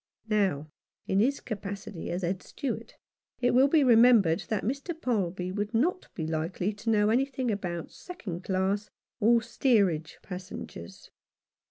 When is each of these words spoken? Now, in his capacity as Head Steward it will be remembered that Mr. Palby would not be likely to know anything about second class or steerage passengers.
Now, 0.31 0.71
in 1.05 1.19
his 1.19 1.39
capacity 1.39 2.09
as 2.09 2.23
Head 2.23 2.41
Steward 2.41 2.95
it 3.39 3.53
will 3.53 3.67
be 3.67 3.83
remembered 3.83 4.45
that 4.49 4.63
Mr. 4.63 4.99
Palby 4.99 5.51
would 5.51 5.75
not 5.75 6.07
be 6.15 6.25
likely 6.25 6.73
to 6.73 6.89
know 6.89 7.11
anything 7.11 7.51
about 7.51 7.91
second 7.91 8.43
class 8.43 8.89
or 9.19 9.43
steerage 9.43 10.17
passengers. 10.23 11.11